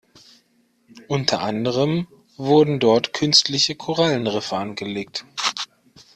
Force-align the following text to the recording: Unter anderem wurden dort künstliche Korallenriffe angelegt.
Unter 1.09 1.41
anderem 1.41 2.07
wurden 2.35 2.79
dort 2.79 3.13
künstliche 3.13 3.75
Korallenriffe 3.75 4.57
angelegt. 4.57 5.25